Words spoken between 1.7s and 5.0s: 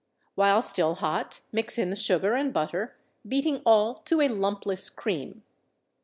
in the sugar and butter, beating all to a lumpless